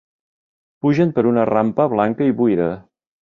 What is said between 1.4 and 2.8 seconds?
rampa blanca i buida.